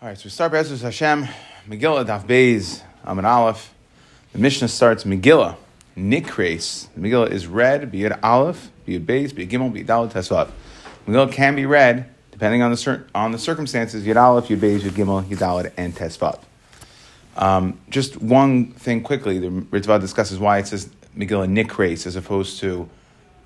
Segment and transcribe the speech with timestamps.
[0.00, 1.26] All right, so we start Be'ezus Hashem,
[1.68, 3.74] Megillah, Daf Beis, Amid Aleph.
[4.32, 5.56] The Mishnah starts Megillah,
[5.96, 6.86] Nikres.
[6.94, 9.88] The Megillah is read, be it Aleph, be it Beis, be it Gimel, be it
[9.88, 10.50] Dalet, Tesvav.
[11.08, 14.82] Megillah can be read, depending on the, cir- on the circumstances, Yud Aleph, Yud Beis,
[14.82, 16.38] Yud Gimel, Yud Dalet, and Tesvav.
[17.36, 22.60] Um, just one thing quickly, the Ritva discusses why it says Megillah Nikres as opposed
[22.60, 22.88] to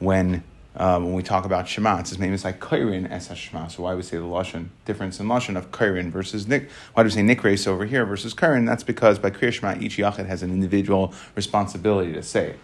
[0.00, 0.44] when
[0.76, 3.68] um, when we talk about Shema, it's says maybe it's like Kairin es Shema.
[3.68, 6.70] So why we say the lashon difference in lashon of Kairin versus Nik?
[6.94, 8.66] Why do we say Nikres over here versus Kairin?
[8.66, 12.58] That's because by Kriya Shema, each yachid has an individual responsibility to say it.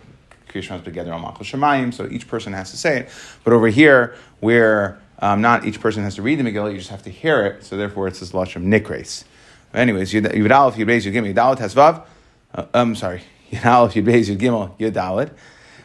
[0.49, 3.11] Kriya Shema is together on Machal Shemayim, so each person has to say it.
[3.45, 6.91] But over here, where um, not each person has to read the Megillah, you just
[6.91, 7.65] have to hear it.
[7.65, 9.25] So therefore, it says lashon Nikres.
[9.75, 12.05] Anyways, Aleph, Yud Beis, Yud Gimel, Yud Dalet, Hasvav.
[12.73, 15.31] I'm sorry, Yud Aleph, Yud Beis, Yud Gimel, Yud Dalet.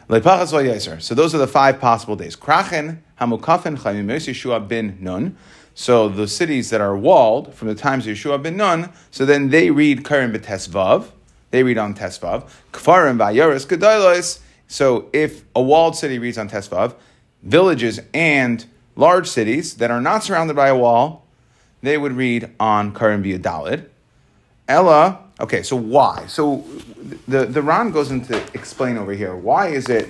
[0.08, 2.36] So those are the five possible days.
[2.36, 5.36] Krachen, Hamukafin, Chaimim Yeshua bin Nun.
[5.74, 9.48] So the cities that are walled from the times of Yeshua bin Nun, so then
[9.48, 11.10] they read Karim b'Tesvav.
[11.50, 12.50] They read on Tesvav.
[12.72, 14.40] Kfarim v'Ayoris Gedolos.
[14.68, 16.94] So if a walled city reads on Tesvav,
[17.42, 18.64] villages and
[18.96, 21.26] large cities that are not surrounded by a wall,
[21.82, 23.88] they would read on Karim v'Yadalid.
[24.68, 26.26] Ella, okay, so why?
[26.26, 26.64] So
[27.28, 29.34] the, the Ran goes into explain over here.
[29.36, 30.08] Why is it,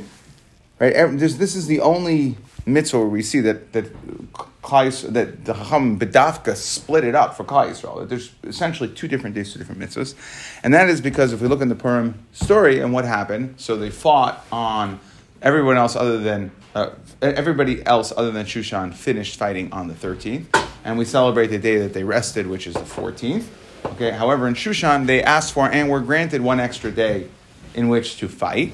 [0.79, 0.93] right?
[1.19, 2.37] This, this is the only
[2.67, 7.69] mitzvah where we see that, that, that the Chacham Bedafka split it up for Klal
[7.69, 8.09] Yisrael.
[8.09, 10.15] There's essentially two different days, two different mitzvahs.
[10.63, 13.77] And that is because if we look in the Purim story and what happened, so
[13.77, 15.01] they fought on
[15.43, 20.47] everyone else other than, uh, everybody else other than Shushan finished fighting on the 13th.
[20.85, 23.45] And we celebrate the day that they rested, which is the 14th.
[23.85, 27.29] Okay, however, in Shushan, they asked for and were granted one extra day
[27.75, 28.73] in which to fight.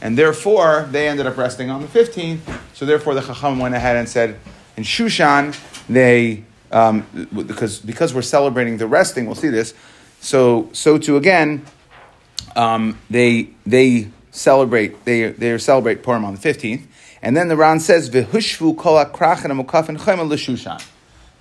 [0.00, 2.40] And therefore, they ended up resting on the 15th.
[2.72, 4.38] So therefore, the Chacham went ahead and said,
[4.76, 9.74] in Shushan, they, um, because, because we're celebrating the resting, we'll see this.
[10.20, 11.64] So, so too again,
[12.54, 16.84] um, they, they celebrate, they, they celebrate Purim on the 15th.
[17.20, 20.84] And then the Ran says, V'hushvu kol ha'krachin ha'mukafin chayma l'Shushan.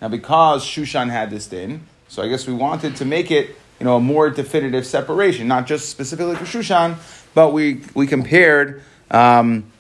[0.02, 3.86] Now, because Shushan had this din, so I guess we wanted to make it, you
[3.86, 6.96] know, a more definitive separation, not just specifically for Shushan,
[7.34, 8.82] but we we compared
[9.12, 9.72] um,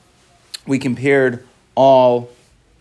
[0.66, 1.46] we compared
[1.76, 2.30] all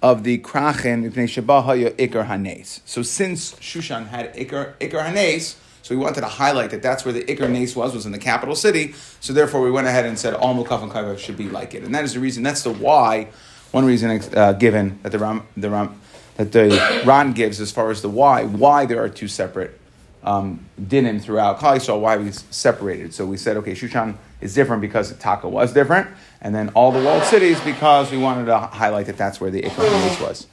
[0.03, 2.81] of the krachen ikar hanes.
[2.85, 7.13] So since Shushan had ikar ikar hanes, so we wanted to highlight that that's where
[7.15, 8.95] the ikar nes was was in the capital city.
[9.21, 11.85] So therefore, we went ahead and said all mukaf and kaiva should be like it,
[11.85, 12.43] and that is the reason.
[12.43, 13.29] That's the why.
[13.71, 16.01] One reason uh, given that the Ram, the Ram,
[16.37, 19.79] that the Ran gives as far as the why, why there are two separate
[20.23, 23.15] um, dinim throughout Klal Yisrael, why we separated.
[23.15, 26.09] So we said, okay, Shushan is different because Taka was different,
[26.43, 29.63] and then all the walled cities because we wanted to highlight that that's where the
[29.63, 30.47] Ikram was.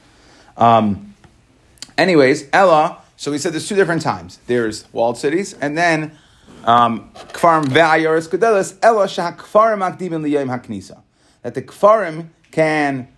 [0.55, 1.16] Um,
[1.97, 4.39] anyways, Ella, so we said there's two different times.
[4.47, 6.17] There's walled cities, and then
[6.63, 11.01] um, Kfarim Ve'ayoris Gedelis, Ella Shah Kfarim Akdibin Liyayim HaKnisa.
[11.41, 13.09] That the Kfarim can...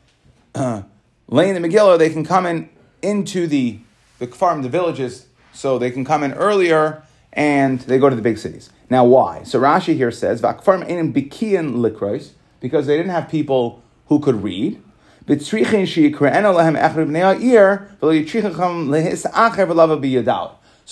[0.55, 0.83] Uh,
[1.27, 2.69] laying the Megillah, they can come in
[3.01, 3.79] into the,
[4.19, 7.03] the farm, the villages, so they can come in earlier
[7.33, 8.69] and they go to the big cities.
[8.89, 9.43] Now, why?
[9.43, 14.43] So Rashi here says, Vakfarm enim bikian likros, because they didn't have people who could
[14.43, 14.81] read.
[15.27, 15.35] So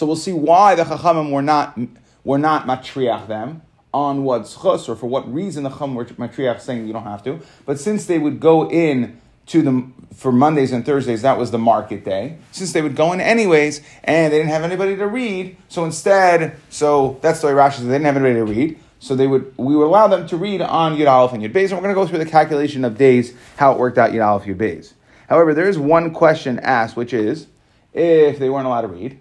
[0.08, 1.80] we'll see why the Chachamim were not,
[2.24, 3.62] were not matriach them,
[3.94, 7.24] on what schus, or for what reason the Chacham were matriach saying you don't have
[7.26, 7.40] to.
[7.66, 11.58] But since they would go in to the for Mondays and Thursdays, that was the
[11.58, 12.38] market day.
[12.52, 16.56] Since they would go in anyways, and they didn't have anybody to read, so instead,
[16.70, 18.80] so that's the way Rashi said they didn't have anybody to read.
[19.00, 21.72] So they would we would allow them to read on Yud Aleph and Yud Beis,
[21.72, 24.26] and we're going to go through the calculation of days, how it worked out Yud
[24.26, 24.94] Aleph Yud Beis.
[25.28, 27.48] However, there is one question asked, which is
[27.92, 29.20] if they weren't allowed to read.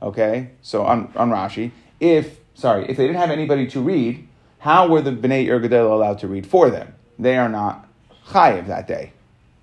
[0.00, 4.86] Okay, so on, on Rashi, if sorry, if they didn't have anybody to read, how
[4.86, 6.94] were the Bnei Ergadel allowed to read for them?
[7.18, 7.87] They are not
[8.28, 9.12] chayiv that day.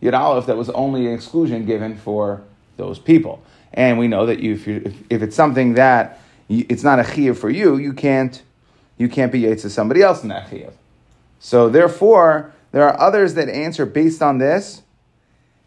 [0.02, 2.42] Yud Aleph, that was only an exclusion given for
[2.78, 3.44] those people.
[3.74, 7.00] And we know that you, if, you, if, if it's something that you, it's not
[7.00, 8.42] a chiyuv for you, you can't
[8.98, 10.72] you can't be yaitz to somebody else in that chiyuv.
[11.40, 14.82] So therefore, there are others that answer based on this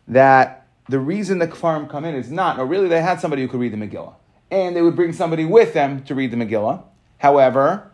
[0.07, 3.49] that the reason the kfarim come in is not, no, really they had somebody who
[3.49, 4.15] could read the Megillah.
[4.51, 6.83] And they would bring somebody with them to read the Megillah.
[7.19, 7.91] However,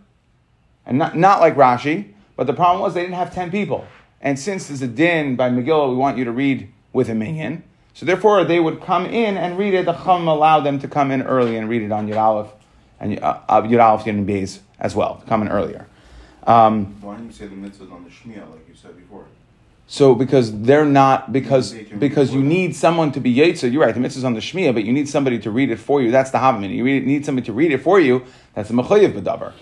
[0.87, 3.87] and not, not like Rashi, but the problem was they didn't have 10 people.
[4.25, 7.62] And since there's a din by Megillah, we want you to read with a minyan.
[7.93, 9.85] So therefore, they would come in and read it.
[9.85, 12.50] The Chum allowed them to come in early and read it on Yud Aleph
[12.99, 15.87] and uh, uh Yud Aleph Yud Beis as well, come in earlier.
[16.47, 19.26] Um, Why didn't you say the mitzvahs on the Shmiya like you said before?
[19.87, 23.71] So because they're not because because you need someone to be yetzer.
[23.71, 23.94] You're right.
[23.94, 26.11] The mitzvah's on the shmiya, but you need somebody to read it for you.
[26.11, 26.75] That's the havamina.
[26.75, 28.25] You need somebody to read it for you.
[28.55, 29.53] That's the mechayev b'davar.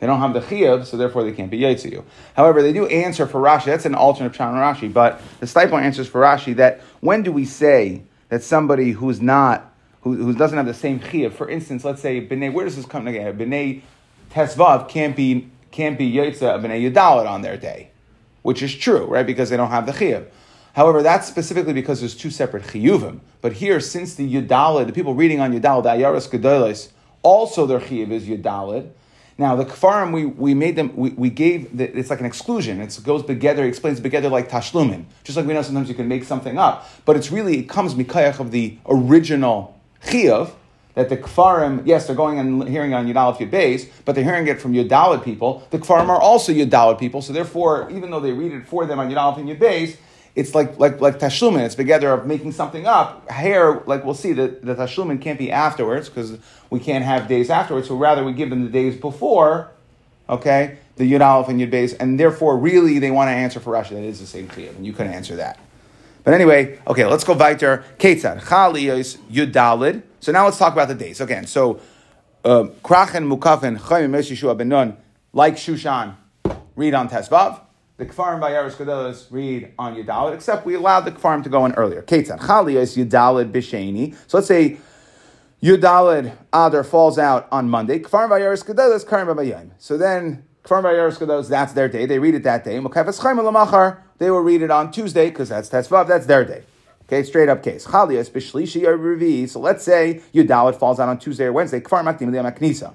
[0.00, 2.04] They don't have the chiyav, so therefore they can't be yetzer you.
[2.34, 3.66] However, they do answer for Rashi.
[3.66, 4.92] That's an alternate pshat Rashi.
[4.92, 9.72] But the Steipler answers for Rashi that when do we say that somebody who's not
[10.02, 12.86] who, who doesn't have the same chiyav, for instance, let's say b'nei, where does this
[12.86, 13.38] come again?
[13.38, 13.82] B'nei
[14.32, 17.90] tesvav can't be can't be yetzer of b'nei yudalit on their day
[18.42, 19.26] which is true, right?
[19.26, 20.26] Because they don't have the chiyuv.
[20.74, 23.20] However, that's specifically because there's two separate chiyuvim.
[23.40, 26.88] But here, since the yudalid, the people reading on yudalid, the ayaras gedolos,
[27.22, 28.90] also their chiyuv is yudalid.
[29.40, 32.78] Now the kfarim, we, we made them, we, we gave, the, it's like an exclusion.
[32.78, 35.06] It goes together, explains together like tashlumin.
[35.24, 36.86] Just like we know sometimes you can make something up.
[37.06, 40.52] But it's really, it comes mikayach of the original chiyuv,
[40.92, 44.46] that the Kfarim, yes, they're going and hearing on Yudalad Yud Beis, but they're hearing
[44.46, 45.66] it from Yudalad people.
[45.70, 48.98] The Kfarim are also Yudalad people, so therefore, even though they read it for them
[48.98, 49.96] on Yudalad Beis,
[50.34, 51.60] it's like like like tashlumin.
[51.60, 53.30] It's together of making something up.
[53.32, 56.38] Here, like we'll see, that the tashlumin can't be afterwards because
[56.70, 57.88] we can't have days afterwards.
[57.88, 59.70] So rather, we give them the days before.
[60.28, 63.72] Okay, the Yud Aleph and Yud Beis, and therefore, really, they want to answer for
[63.72, 63.90] Rashi.
[63.90, 65.58] that is the same chiyuv, and you couldn't answer that.
[66.22, 67.84] But anyway, okay, let's go weiter.
[67.98, 70.02] Ketzad Chaliyos Yudalid.
[70.20, 71.46] So now let's talk about the days again.
[71.46, 71.80] So
[72.44, 74.96] um, Krachen Mukafen Chaim Yeshua Ben
[75.32, 76.14] like Shushan,
[76.76, 77.60] read on Tesvav.
[78.00, 81.74] The Kfarim by Gedolos read on Yudalid, except we allowed the Kfarim to go in
[81.74, 82.00] earlier.
[82.00, 84.16] Ketzad Chaliyos Yudalid Bisheni.
[84.26, 84.78] So let's say
[85.62, 87.98] Yudalid Adar falls out on Monday.
[87.98, 89.72] Kfarim by Yaris Gedolos Karim.
[89.76, 92.06] So then Kfarim by Gedolos, that's their day.
[92.06, 92.78] They read it that day.
[92.78, 96.62] Lamachar they will read it on Tuesday because that's Tesvav, that's their day.
[97.02, 97.86] Okay, straight up case.
[97.86, 99.46] Chalias b'shlishi or revi.
[99.46, 101.80] So let's say Yudalit falls out on Tuesday or Wednesday.
[101.80, 102.94] Kfar makdim maknisa.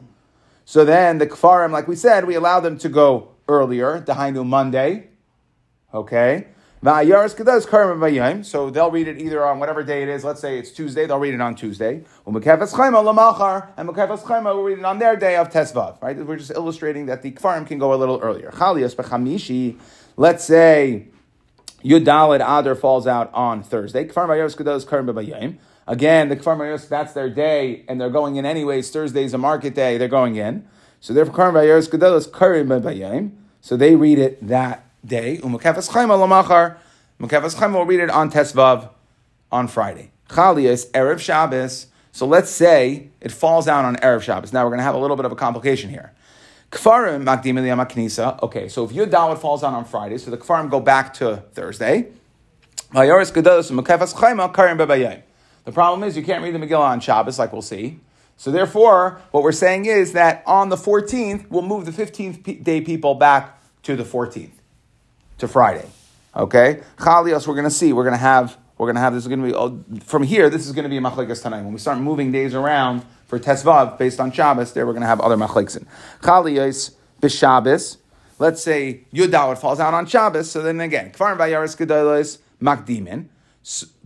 [0.66, 4.02] So then the kfarim, like we said, we allow them to go earlier.
[4.02, 5.10] Dahainu Monday.
[5.94, 6.48] Okay.
[8.44, 10.24] So they'll read it either on whatever day it is.
[10.24, 12.04] Let's say it's Tuesday, they'll read it on Tuesday.
[12.28, 16.00] And Mekefas Chaima will read it on their day of Tesvav.
[16.02, 16.16] Right?
[16.16, 18.52] We're just illustrating that the Kfarim can go a little earlier.
[20.18, 21.08] Let's say
[21.84, 24.06] Yudalid Adar falls out on Thursday.
[25.88, 28.90] Again, the Kfar Mayos, that's their day, and they're going in anyways.
[28.92, 30.68] Thursday's a market day, they're going in.
[31.06, 33.30] So therefore, Kfar Mayos Kedos Karim B'Bayim.
[33.62, 35.38] So they read it that day.
[35.38, 36.78] Umukefas Chaim Alamachar.
[37.20, 38.90] Mukefas Chaim will read it on Tesvav
[39.52, 40.10] on Friday.
[40.30, 41.86] Chalias, Erev Shabbos.
[42.12, 44.52] So let's say it falls out on Erev Shabbos.
[44.52, 46.12] Now we're going to have a little bit of a complication here.
[46.72, 48.42] Kfarim makdim knisa.
[48.42, 51.44] Okay, so if your dawah falls on on Friday, so the kfarim go back to
[51.54, 52.08] Thursday.
[52.92, 53.32] The
[55.72, 58.00] problem is you can't read the Megillah on Shabbos, like we'll see.
[58.38, 62.82] So therefore, what we're saying is that on the 14th, we'll move the 15th day
[62.82, 64.52] people back to the 14th,
[65.38, 65.88] to Friday.
[66.36, 66.82] Okay?
[66.98, 67.94] Chalios, we're going to see.
[67.94, 70.24] We're going to have, we're going to have, this is going to be, oh, from
[70.24, 71.62] here, this is going to be a machlekas tonight.
[71.62, 75.08] When we start moving days around, for Tesvav based on Shabbos, there we're going to
[75.08, 75.86] have other machleksin.
[76.22, 77.98] Chaliyos b'Shabbos.
[78.38, 83.28] Let's say Yudawat falls out on Shabbos, so then again, Kfarim Vayaris Gedolos Makdimin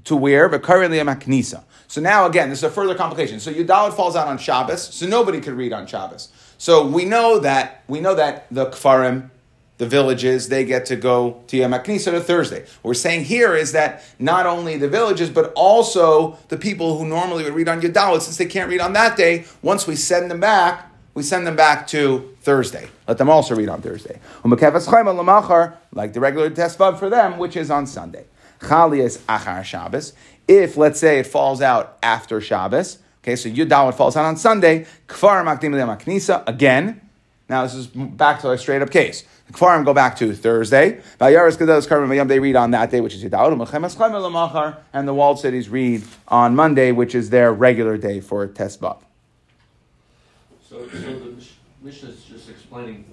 [0.05, 0.47] to where?
[0.47, 1.63] But currently a Maknisa.
[1.89, 3.41] So now again, this is a further complication.
[3.41, 6.29] So Yudawat falls out on Shabbos, so nobody could read on Shabbos.
[6.57, 9.31] So we know that we know that the Kfarim
[9.79, 12.59] the villages, they get to go to Yom HaKnisa to Thursday.
[12.59, 17.07] What we're saying here is that not only the villages, but also the people who
[17.07, 20.29] normally would read on Yudalot, since they can't read on that day, once we send
[20.29, 22.89] them back, we send them back to Thursday.
[23.07, 24.19] Let them also read on Thursday.
[24.43, 28.25] Like the regular testvav for them, which is on Sunday.
[28.59, 30.11] Chalias achar Shabbos.
[30.49, 34.87] If, let's say, it falls out after Shabbos, okay, so Yudalot falls out on Sunday,
[35.07, 37.01] Kfar Makdim Knisa, again,
[37.47, 39.25] now this is back to a straight up case.
[39.45, 41.01] The Kfarim go back to Thursday.
[41.19, 44.77] They read on that day, which is Yudawad.
[44.93, 49.01] And the walled cities read on Monday, which is their regular day for Tesbab.
[50.67, 51.33] So, so the
[51.81, 53.05] Mishnah is just explaining,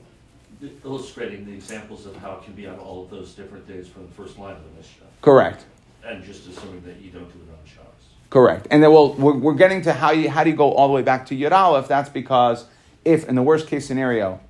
[0.84, 4.06] illustrating the examples of how it can be on all of those different days from
[4.06, 5.06] the first line of the Mishnah.
[5.22, 5.64] Correct.
[6.06, 7.90] And just assuming that you don't do it on Shabbos.
[8.30, 8.68] Correct.
[8.70, 10.94] And then we'll, we're, we're getting to how, you, how do you go all the
[10.94, 11.88] way back to Yud Aleph.
[11.88, 12.66] That's because
[13.04, 14.40] if, in the worst case scenario,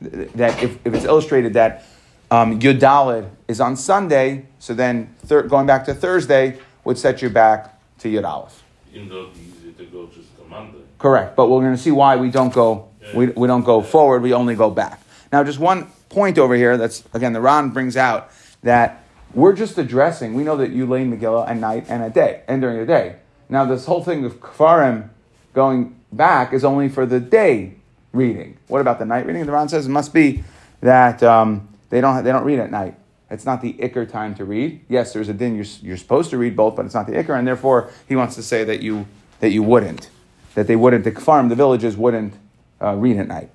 [0.00, 1.84] that if, if it's illustrated that
[2.30, 7.30] um, Yud is on Sunday, so then thir- going back to Thursday would set you
[7.30, 8.62] back to Yud Aleph.
[8.92, 10.78] Even though it's easy to go just to Monday.
[10.98, 13.16] Correct, but we're going to see why we don't go yeah.
[13.16, 14.22] we, we don't go forward.
[14.22, 15.00] We only go back.
[15.32, 16.76] Now, just one point over here.
[16.76, 18.30] That's again the Ran brings out
[18.62, 20.34] that we're just addressing.
[20.34, 23.16] We know that you lay Megillah at night and at day and during the day.
[23.48, 25.10] Now, this whole thing of Kfarim
[25.54, 27.74] going back is only for the day
[28.12, 28.58] reading.
[28.68, 29.46] What about the night reading?
[29.46, 30.44] The Ran says it must be
[30.80, 32.94] that um, they don't they don't read at night.
[33.30, 34.84] It's not the ikr time to read.
[34.88, 37.38] Yes, there's a din you're, you're supposed to read both, but it's not the ikr,
[37.38, 39.06] and therefore he wants to say that you
[39.40, 40.08] that you wouldn't,
[40.54, 42.34] that they wouldn't, the farm, the villages wouldn't
[42.82, 43.50] uh, read at night.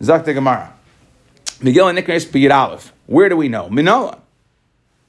[0.00, 0.72] Zakta Gemara.
[1.60, 2.92] Megillah Nikres B'Yid Aleph.
[3.06, 3.68] Where do we know?
[3.68, 4.20] Minola.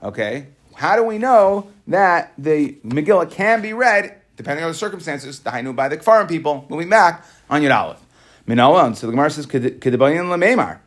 [0.02, 0.48] Okay.
[0.76, 5.50] How do we know that the Megillah can be read, depending on the circumstances, the
[5.50, 8.02] Hainu by the Kfarim people, moving back on Yud Aleph?
[8.48, 8.96] Minola.
[8.96, 10.80] So the Gemara says, Kedebayin Lememar.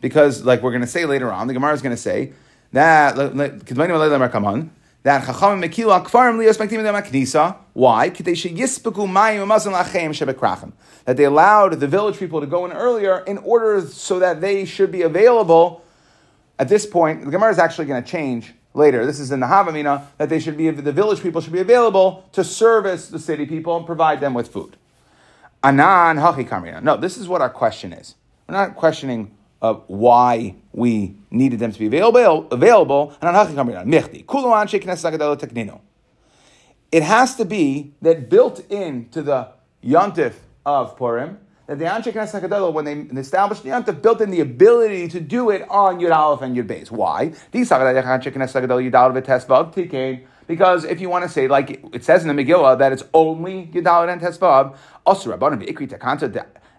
[0.00, 2.32] Because, like we're going to say later on, the Gemara is going to say
[2.72, 3.16] that
[5.04, 7.56] that Chacham Mekila Kfarim Lios Maktim Dem Knisa.
[7.72, 8.08] Why?
[11.04, 14.64] That they allowed the village people to go in earlier in order so that they
[14.64, 15.81] should be available.
[16.58, 19.04] At this point, the Gemara is actually going to change later.
[19.04, 22.28] This is in the Havamina that they should be the village people should be available
[22.32, 24.76] to service the city people and provide them with food.
[25.62, 26.82] Anan Hachi Kamina.
[26.82, 28.16] No, this is what our question is.
[28.48, 32.48] We're not questioning of why we needed them to be available.
[32.50, 33.14] available.
[36.90, 39.48] It has to be that built into the
[39.84, 40.34] yontif
[40.66, 44.40] of Purim, that the Anshe Knesset HaGadol, when they established the yontif, built in the
[44.40, 46.90] ability to do it on Yud Aleph and Yud Beis.
[46.90, 47.32] Why?
[50.48, 53.66] Because if you want to say, like it says in the Megillah, that it's only
[53.66, 54.76] Yud Aleph and Tesvav,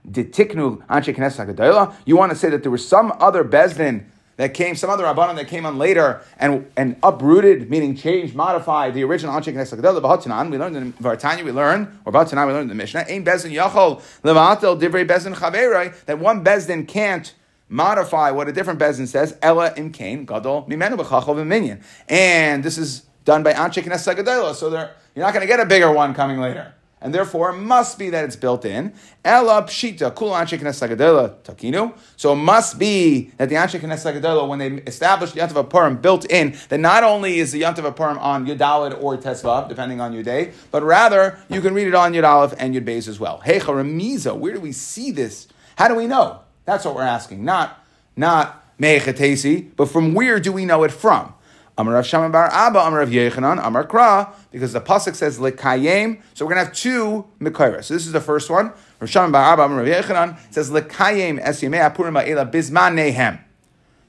[0.05, 4.05] Ditiknu Anshe Knesset You want to say that there was some other Bezdin
[4.37, 8.93] that came, some other Rabbanon that came on later and, and uprooted, meaning changed, modified
[8.93, 12.67] the original Anshe Knesset we learned in Vartanya, we learned, or B'Hatanan, we learned in
[12.69, 17.33] the Mishnah, Ein Bezdin Yachol Levatel Divrei Chaveroi, that one Bezdin can't
[17.69, 21.83] modify what a different Bezdin says, Ella Im Kain Gadol Mimenu B'Chachol V'Minyan.
[22.09, 25.91] And this is done by Anshe Knesset so you're not going to get a bigger
[25.91, 26.73] one coming later
[27.03, 28.93] and therefore it must be that it's built in.
[29.23, 31.93] Ela pshita kul anshe takinu.
[32.15, 36.25] So it must be that the anshe knesset when they established the yantav Purim, built
[36.25, 40.23] in that not only is the yantav Purim on Yudalid or Tesvav, depending on your
[40.23, 43.41] day, but rather you can read it on Yud and Yud Beis as well.
[43.41, 45.47] Hey Charamiza, where do we see this?
[45.75, 46.39] How do we know?
[46.65, 47.43] That's what we're asking.
[47.43, 51.33] Not not Me'echetesi, but from where do we know it from?
[51.77, 56.21] Amar Rav Shama Bar Abba, Amar Rav Yechanan, Amar Kra, because the pasuk says lekayim.
[56.33, 57.83] So we're gonna have two mikayra.
[57.83, 58.71] So this is the first one.
[58.99, 63.39] Rav Shama Bar Abba, Amar Rav Yechanan says lekayim esyimei apurim ha'ela bizmanehem.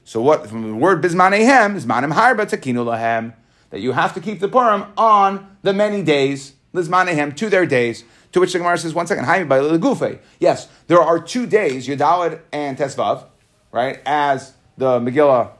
[0.03, 3.33] So what from the word bizmanehem is manim harba takinu lahem
[3.71, 8.03] that you have to keep the purim on the many days lizmanehem to their days.
[8.31, 10.19] To which the Gemara says, one second, Haimi by Legufe.
[10.41, 13.23] Yes, there are two days, Yudalad and Tesvav,
[13.71, 15.51] right, as the Megillah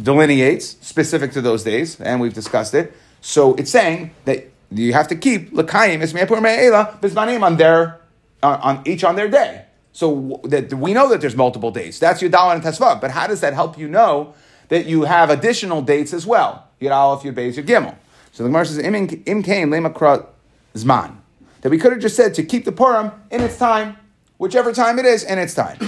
[0.00, 2.94] delineates specific to those days, and we've discussed it.
[3.20, 8.00] So it's saying that you have to keep l'kayim ismeyapur me'ela bismanim on their
[8.42, 9.64] on each on their day.
[9.92, 11.98] So that we know that there's multiple dates.
[11.98, 13.00] That's your Dalan and Tesvav.
[13.00, 14.34] But how does that help you know
[14.68, 16.68] that you have additional dates as well?
[16.80, 17.94] Yud Aleph, Yud Beis, Yud Gimel.
[18.32, 19.06] So the Gemara says im
[19.42, 20.26] kain lemakra
[20.74, 21.16] zman.
[21.62, 23.96] That we could have just said to keep the Purim in its time,
[24.36, 25.78] whichever time it is in its time.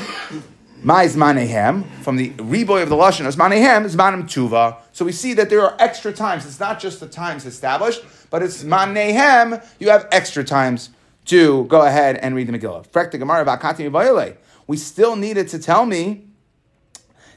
[0.83, 4.77] My zmanehem, from the reboy of the Lashon of zmanehem, zmanim tuva.
[4.93, 6.47] So we see that there are extra times.
[6.47, 10.91] It's not just the times established, but it's zmanehem, you have extra times
[11.27, 14.37] to go ahead and read the Megillah.
[14.69, 16.27] We still needed to tell me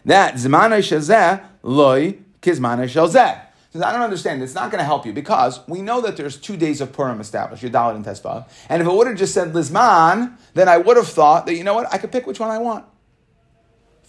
[0.05, 3.41] that zmanei shazeh loy kizmanei shalzeh.
[3.73, 4.43] I don't understand.
[4.43, 7.21] It's not going to help you because we know that there's two days of Purim
[7.21, 8.47] established, Yudalit and Tesvav.
[8.67, 11.63] And if it would have just said Lizman, then I would have thought that, you
[11.63, 12.83] know what, I could pick which one I want.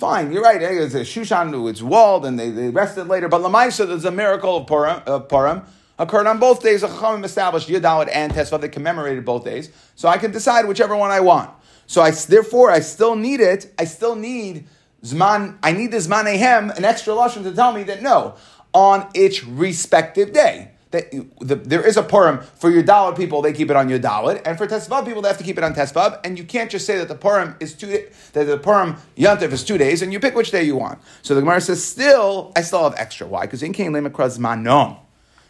[0.03, 0.61] Fine, you're right.
[0.61, 3.29] Eh, it's a Shushan, it's walled, and they, they rested later.
[3.29, 5.63] But Lamaisa, there's a miracle of Purim, of Purim
[5.97, 6.83] occurred on both days.
[6.83, 9.71] A Chachamim established Yudalad and Tesvav that commemorated both days.
[9.95, 11.51] So I can decide whichever one I want.
[11.87, 13.73] So I, therefore, I still need it.
[13.79, 14.67] I still need
[15.05, 18.35] Zman, I need the Zman Ehem, an extra Lashon to tell me that no,
[18.73, 23.53] on its respective day that the, there is a Purim for your Dalit people, they
[23.53, 25.75] keep it on your Dalit, and for Tesvav people, they have to keep it on
[25.75, 29.53] Tesvav, and you can't just say that the Purim is two that the Purim Yantiv
[29.53, 30.99] is two days, and you pick which day you want.
[31.23, 33.27] So the Gemara says, still, I still have extra.
[33.27, 33.43] Why?
[33.43, 34.99] Because in Kain Lemakra Zmanom.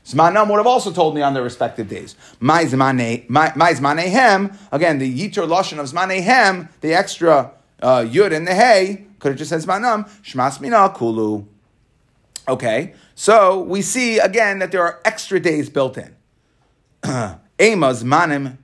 [0.04, 2.16] Zmanam would have also told me on their respective days.
[2.40, 9.06] My Zmanehem, again, the Yitur Lashon of Zmanehem, the extra uh, Yud and the Hey,
[9.20, 11.44] could have just said Zmanam, Shmas Mina Kulu.
[12.48, 16.16] Okay, so we see again that there are extra days built in.
[17.04, 18.58] Ema manim,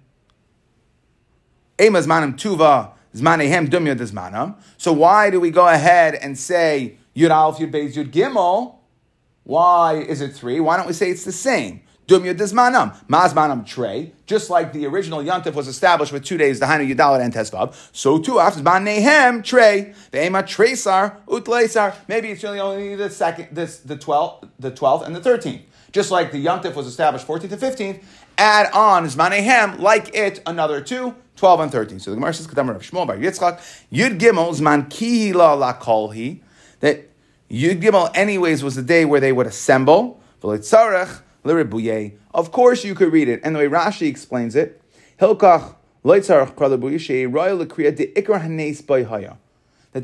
[1.81, 4.57] Ema manim tuva zmanehem dumya zmanam.
[4.77, 8.77] So why do we go ahead and say Yud Aleph Yud Beis Yud Gimel?
[9.45, 10.61] Why is it three?
[10.61, 11.83] Why don't we say it's the same?
[12.09, 12.97] Dumya Dizmanam.
[13.07, 14.13] Mazmanam Trey.
[14.27, 17.75] Just like the original Yantif was established with two days, the Hainu Yudalit and Tesvav,
[17.93, 19.93] so too after Zman Nehem Trey.
[20.11, 21.95] The Ema Tresar, Utleisar.
[22.09, 25.61] Maybe it's really only the second, this, the 12th, the 12th and the 13th.
[25.93, 28.03] Just like the Yantif was established 14th and 15th,
[28.39, 32.01] add on Zmanehem, like it, another two, 12 and 13.
[32.01, 33.59] So the Gemara says, Kadam Rav Shmuel by Yitzchak,
[33.93, 36.41] Yud Gimel Zman Kihila La Kolhi,
[36.81, 37.07] that
[37.51, 41.21] Yud Gimel anyways was the day where they would assemble, V'litzarech.
[42.35, 44.81] Of course you could read it, and the way Rashi explains it,
[45.21, 45.75] Hilkach
[46.05, 46.55] that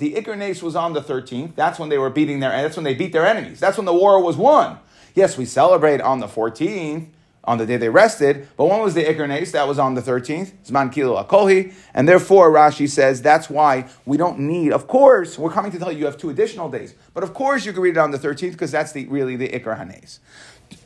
[0.01, 1.55] the Iker was on the 13th.
[1.55, 3.61] That's when they were beating their, that's when they beat their enemies.
[3.61, 4.79] That's when the war was won.
[5.15, 7.07] Yes, we celebrate on the 14th,
[7.45, 9.53] on the day they rested, but when was the Iker Nace?
[9.53, 10.53] That was on the 13th.
[10.67, 11.75] Zman Kilo Akolhi.
[11.93, 15.93] And therefore, Rashi says that's why we don't need, of course, we're coming to tell
[15.93, 18.19] you you have two additional days, but of course you can read it on the
[18.19, 20.21] 13th because that's the, really the Hanes.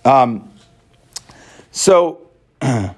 [0.04, 0.52] Um,
[1.70, 2.30] so,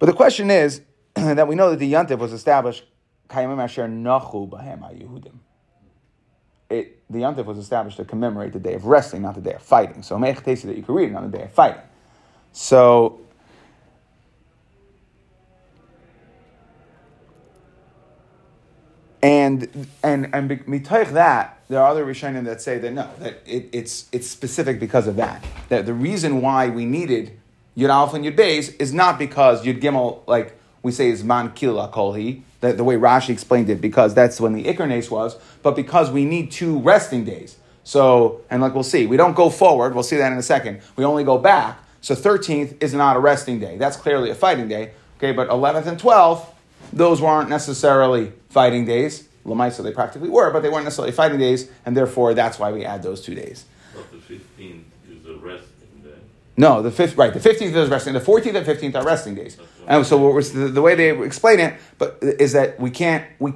[0.00, 0.80] But the question is
[1.14, 2.84] that we know that the Yantiv was established.
[6.70, 9.62] It the Yantiv was established to commemorate the day of wrestling, not the day of
[9.62, 10.02] fighting.
[10.02, 11.82] So Mech that you can read it on the day of fighting.
[12.52, 13.20] So
[19.22, 23.68] and and and mitoich that there are other rishonim that say that no that it,
[23.72, 27.38] it's it's specific because of that that the reason why we needed
[27.76, 31.52] Yud Aleph and Yud Beis is not because Yud Gimel, like we say, is Man
[31.52, 35.76] Kila Kolhi, the, the way Rashi explained it, because that's when the Ikernes was, but
[35.76, 37.56] because we need two resting days.
[37.84, 40.82] So, and like we'll see, we don't go forward, we'll see that in a second.
[40.96, 41.78] We only go back.
[42.02, 43.76] So 13th is not a resting day.
[43.76, 44.92] That's clearly a fighting day.
[45.18, 46.46] Okay, but 11th and 12th,
[46.92, 49.28] those weren't necessarily fighting days.
[49.44, 52.84] Lamaisa, they practically were, but they weren't necessarily fighting days, and therefore that's why we
[52.84, 53.64] add those two days.
[53.94, 56.10] But the 15th is a resting day.
[56.56, 57.32] No, the fifth, right?
[57.32, 58.12] The fifteenth is a resting.
[58.12, 58.18] Day.
[58.18, 59.56] The fourteenth and fifteenth are resting days.
[59.86, 63.24] And so, what was the, the, way they explain it, but is that we can't,
[63.38, 63.54] we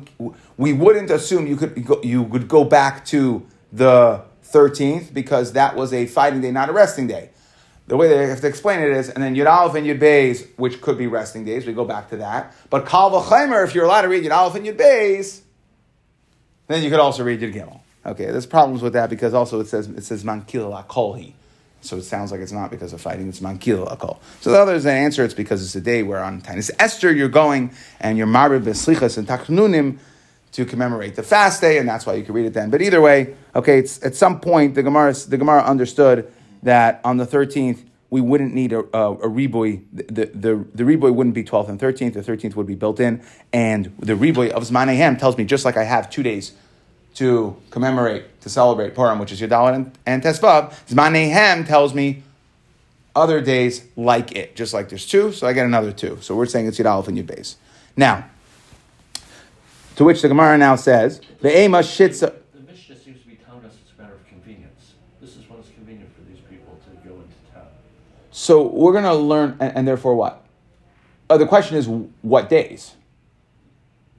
[0.56, 5.92] we wouldn't assume you could you would go back to the thirteenth because that was
[5.92, 7.30] a fighting day, not a resting day.
[7.86, 10.46] The way they have to explain it is, and then Yud Aleph and Yud Beis,
[10.56, 12.54] which could be resting days, we go back to that.
[12.70, 15.40] But Kal V'Chaimer, if you're allowed to read Yud Aleph and Yud Beis,
[16.66, 17.80] then you could also read Yud Gimel.
[18.06, 21.34] Okay, there's problems with that because also it says it says Man Kila Kolhi.
[21.84, 24.18] So it sounds like it's not because of fighting, it's mankil akol.
[24.40, 27.72] So the others answer it's because it's a day where on Tainis Esther you're going
[28.00, 29.98] and you're marib beslichas and taknunim
[30.52, 32.70] to commemorate the fast day, and that's why you can read it then.
[32.70, 36.32] But either way, okay, it's at some point the Gemara the Gemara understood
[36.64, 39.82] that on the 13th we wouldn't need a, a, a reboy.
[39.92, 42.14] The, the, the reboy wouldn't be 12th and 13th.
[42.14, 43.20] The 13th would be built in.
[43.52, 46.52] And the reboy of Zmanehem tells me just like I have two days
[47.14, 52.22] to commemorate, to celebrate Purim, which is Yudalad and, and Tesvav, Zmanehem tells me
[53.16, 56.18] other days like it, just like there's two, so I get another two.
[56.20, 57.54] So we're saying it's Yudalad and Yud
[57.96, 58.28] Now,
[59.96, 62.34] to which the Gemara now says, the Ema Shitza.
[62.52, 64.94] The Mishnah seems to be telling us it's a matter of convenience.
[65.20, 67.68] This is when it's convenient for these people to go into town.
[68.36, 70.44] So we're going to learn, and, and therefore what?
[71.30, 72.96] Uh, the question is, what days?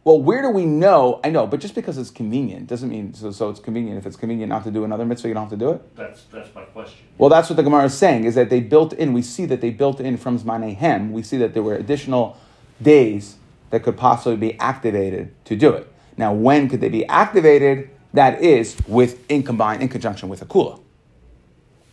[0.05, 1.19] Well, where do we know?
[1.21, 3.97] I know, but just because it's convenient doesn't mean so, so it's convenient.
[3.97, 5.95] If it's convenient not to do another mitzvah, you don't have to do it.
[5.97, 7.05] That's that's my question.
[7.17, 9.11] Well, that's what the Gemara is saying is that they built in.
[9.11, 11.11] We see that they built in from Zmanehem.
[11.11, 12.37] We see that there were additional
[12.81, 13.35] days
[13.71, 15.91] that could possibly be activated to do it.
[16.15, 17.89] Now, when could they be activated?
[18.13, 20.79] That is with in combined in conjunction with a kula.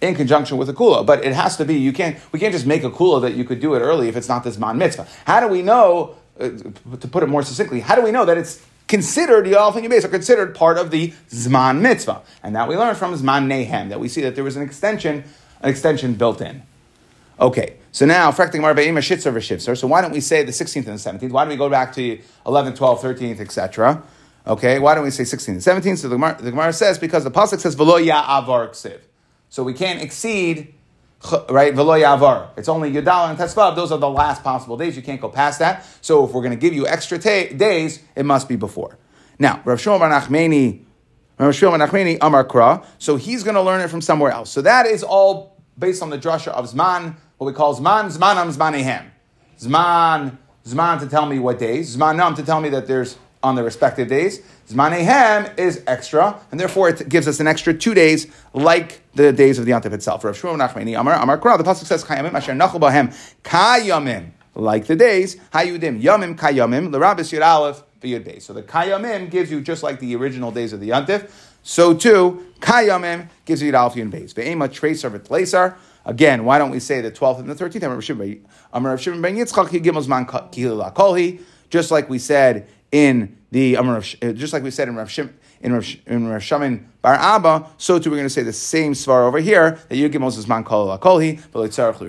[0.02, 1.76] In conjunction with a kula, but it has to be.
[1.76, 2.18] You can't.
[2.32, 4.42] We can't just make a kula that you could do it early if it's not
[4.42, 5.06] this man mitzvah.
[5.24, 6.16] How do we know?
[6.40, 6.48] Uh,
[6.98, 10.04] to put it more succinctly, how do we know that it's considered the and Yibes
[10.04, 12.22] are considered part of the Zman mitzvah?
[12.42, 15.24] And that we learn from Zman Nehem, that we see that there was an extension,
[15.60, 16.62] an extension built in.
[17.38, 21.30] Okay, so now, so why don't we say the 16th and the 17th?
[21.30, 24.02] Why don't we go back to 11th, 12th, 13th, etc.?
[24.46, 25.98] Okay, why don't we say 16th and 17th?
[25.98, 29.00] So the Gemara, the Gemara says, because the Pasuk says, Velo ya avar ksiv.
[29.52, 30.72] So we can't exceed
[31.50, 31.74] right?
[31.74, 32.50] Velo.
[32.56, 33.76] It's only Yudal and Tesvav.
[33.76, 34.96] Those are the last possible days.
[34.96, 35.86] You can't go past that.
[36.00, 38.96] So if we're going to give you extra days, it must be before.
[39.38, 40.84] Now, Rav Shmuel Bar Nachmani,
[41.38, 42.82] Rav Nachmani Amar Kra.
[42.98, 44.50] So he's going to learn it from somewhere else.
[44.50, 48.50] So that is all based on the drasha of Zman, what we call Zman, Zmanam,
[48.56, 49.04] Zmanehem.
[49.60, 51.94] Zman, Zman to tell me what days.
[51.94, 54.40] Zmanam to tell me that there's on the respective days.
[54.68, 59.59] Zmanehem is extra, and therefore it gives us an extra two days, like the days
[59.59, 60.24] of the Yantif itself.
[60.24, 61.59] Rav Shmuel Nachmani Amar Amar Kra.
[61.59, 62.81] The pasuk says Kayamim Asher Nachul
[63.42, 68.42] Kayamim, like the days Hayudim Yamim Kayamim L'Rabis Yud Aleph V'Yud Beis.
[68.42, 71.31] So the Kayamim gives you just like the original days of the Yantif.
[71.62, 74.33] so too Kayamim gives you Yud Alf Yud Beis.
[74.35, 75.74] Ve'ema tracer v'tleisar.
[76.05, 78.40] Again, why don't we say the 12th and the 13th?
[78.72, 81.40] Amar Rav Shimon ben Yitzchak Gimel Zman Kolhi.
[81.70, 85.72] Just like we said in the Amar just like we said in Rav Shimon in
[85.72, 89.38] Rav, in Rav Bar Abba, so too we're going to say the same svar over
[89.38, 91.40] here that Yud Moses man Kol Kolhi,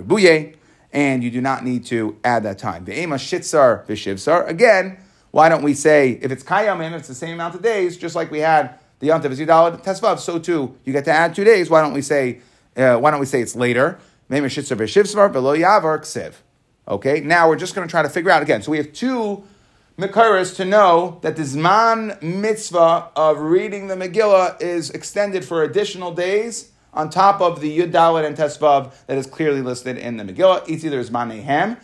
[0.05, 0.55] Buye,
[0.91, 2.85] and you do not need to add that time.
[2.85, 4.47] The Ve'ema Shitzar V'Shivsar.
[4.47, 4.97] Again,
[5.31, 8.29] why don't we say if it's Kayamim, it's the same amount of days, just like
[8.29, 11.69] we had the Yontav is Tesvav, so too you get to add two days.
[11.69, 12.41] Why don't we say
[12.75, 13.99] uh, why don't we say it's later?
[14.29, 16.33] Maybe Shitzar V'Shivsar V'Lo Yavar Ksiv.
[16.87, 18.61] Okay, now we're just going to try to figure out again.
[18.61, 19.43] So we have two
[19.97, 26.11] Mekaris to know that the Zman mitzvah of reading the Megillah is extended for additional
[26.11, 30.23] days on top of the Yud Dalet and Tesvav that is clearly listed in the
[30.23, 30.67] Megillah.
[30.67, 31.77] It's either Zman Nehem,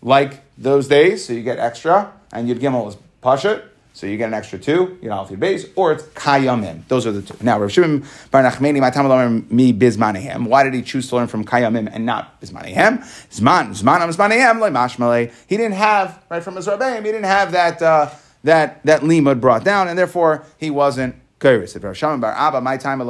[0.00, 3.62] like those days, so you get extra, and Yud Gimel is Pashat,
[3.94, 6.86] so you get an extra two, you know, if you base, or it's kayamim.
[6.88, 7.36] Those are the two.
[7.42, 10.46] Now, Rav Shimon Bar Nachmani, my time me bizmanehem.
[10.46, 13.00] Why did he choose to learn from kayamim and not bizmanehem?
[13.30, 15.32] Zman, zmanam bizmanehem, like mashmale.
[15.46, 16.98] He didn't have right from his rabbeim.
[16.98, 18.10] He didn't have that uh,
[18.44, 21.76] that that limud brought down, and therefore he wasn't curious.
[21.76, 23.00] If Rav Shimon Bar Abba, my time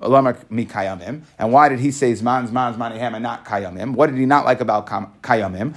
[0.00, 1.22] kayamim.
[1.38, 3.94] And why did he say zman zman zmanihem and not kayamim?
[3.94, 5.74] What did he not like about kayamim?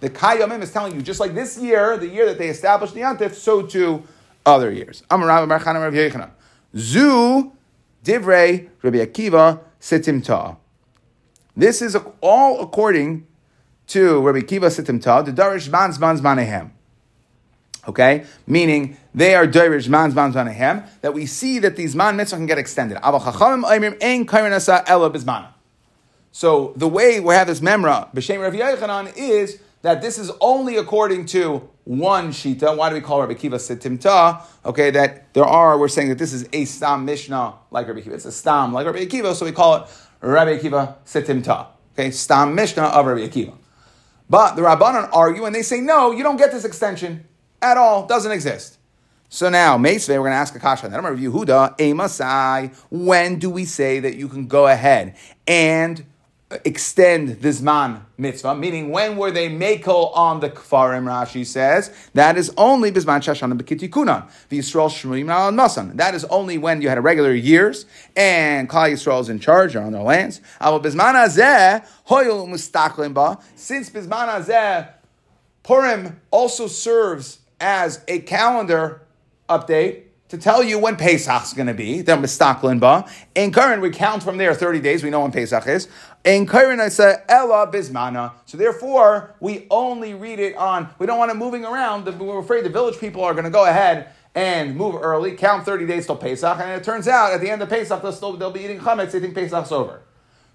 [0.00, 3.00] The kayamim is telling you just like this year, the year that they established the
[3.00, 4.02] yantif, so too
[4.46, 5.02] other years.
[6.74, 7.52] Zu
[8.04, 10.56] divrei Rabbi Akiva sitim ta.
[11.56, 13.26] This is all according
[13.88, 15.22] to Rabbi Akiva sitim ta.
[15.22, 16.70] The darish zman zman zmanihem.
[17.88, 20.88] Okay, meaning they are doirish man zman zmanahem.
[21.00, 22.98] That we see that these man mitzvah can get extended.
[26.34, 30.76] So the way we have this memra b'shem Rav Yochanan is that this is only
[30.76, 32.76] according to one shita.
[32.76, 34.40] Why do we call Rabbi Kiva sitimta?
[34.64, 35.76] Okay, that there are.
[35.76, 38.14] We're saying that this is a stam mishnah like Rabbi Kiva.
[38.14, 39.90] It's a stam like Rabbi Kiva, so we call it
[40.20, 41.66] Rabbi Kiva sitimta.
[41.94, 43.54] Okay, stam mishnah of Rabbi Kiva.
[44.30, 47.26] But the Rabbanon argue and they say no, you don't get this extension
[47.62, 48.06] at all.
[48.06, 48.78] Doesn't exist.
[49.28, 50.88] So now, Meisve, we're going to ask a kasha.
[50.88, 52.76] Then I'm going to review Huda, Amasai.
[52.90, 56.04] When do we say that you can go ahead and
[56.50, 58.54] uh, extend this man mitzvah?
[58.54, 61.04] Meaning, when were they makel on the kfarim?
[61.04, 65.96] Rashi says that is only bisman shashana bekitikunan v'yisrael shmuim al masan.
[65.96, 69.74] That is only when you had a regular years and Klal Yisrael is in charge
[69.74, 70.42] or on their lands.
[70.60, 73.38] bisman azeh hoyel mustaklim ba.
[73.56, 74.90] Since bisman azeh
[75.62, 79.02] Purim also serves as a calendar
[79.48, 82.00] update to tell you when Pesach's going to be.
[82.00, 83.06] Then mistaklin ba.
[83.34, 85.04] In current, we count from there 30 days.
[85.04, 85.88] We know when Pesach is.
[86.24, 88.32] In current, I say Ella bismana.
[88.46, 90.88] So therefore, we only read it on.
[90.98, 92.06] We don't want it moving around.
[92.18, 95.86] We're afraid the village people are going to go ahead and move early, count 30
[95.86, 98.50] days till Pesach, and it turns out at the end of Pesach they'll, still, they'll
[98.50, 99.10] be eating chametz.
[99.10, 100.00] They think Pesach's over.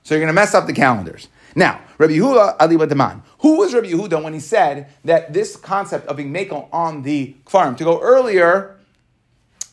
[0.01, 1.27] So you're going to mess up the calendars.
[1.57, 3.23] Now, Rabbi Yehuda Ali Daman.
[3.39, 7.35] Who was Rabbi Yehuda when he said that this concept of being makel on the
[7.47, 8.77] farm to go earlier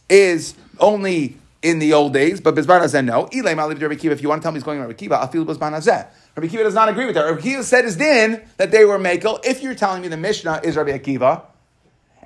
[0.08, 3.26] is only in the old days, but Bizbanazeh no.
[3.26, 5.16] Ilay Malib Rabbi Kiva, if you want to tell me he's going to Rabbi Kiva,
[5.16, 7.26] I'll feel Bizban Rabbi Kiva does not agree with that.
[7.26, 9.44] Rabbi Kiva said his din that they were makel.
[9.44, 11.42] If you're telling me the Mishnah is Rabbi Akiva,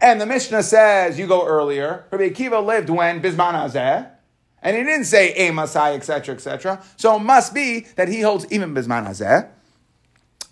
[0.01, 4.09] and the Mishnah says you go earlier, Rabbi Akiva lived when Bizman Hazeh,
[4.62, 6.83] and he didn't say a Masai, etc., etc.
[6.97, 9.49] So it must be that he holds even Bizman Hazeh.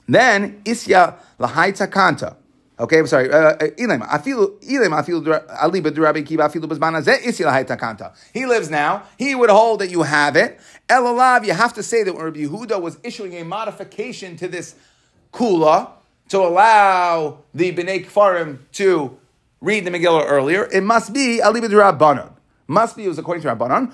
[0.08, 2.36] Then Isya Lahaita Kanta.
[2.78, 3.28] Okay, I'm sorry.
[3.28, 6.68] Ilem, afilu, ilem, afilu, ali b'durabi kiba afilu
[7.02, 8.14] zeh isya kanta.
[8.34, 9.04] He lives now.
[9.16, 10.60] He would hold that you have it.
[10.86, 14.74] Elalav, you have to say that when Rabbi Yehuda was issuing a modification to this
[15.32, 15.88] kula
[16.28, 19.16] to allow the bnei kfarim to
[19.62, 22.35] read the Megillah earlier, it must be ali b'durabanan.
[22.68, 23.92] Must be it was according to Rabbanan.